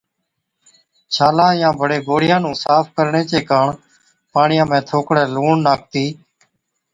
ڇالان 1.13 1.53
يان 1.61 1.73
بڙي 1.79 1.97
گوڙهِيان 2.07 2.41
نُون 2.43 2.55
صاف 2.63 2.85
ڪرڻي 2.95 3.23
چي 3.31 3.39
ڪاڻ 3.49 3.67
پاڻِيان 4.33 4.67
۾ 4.71 4.79
ٿوڪڙَي 4.87 5.23
لُوڻ 5.35 5.55
ناکتِي 5.65 6.05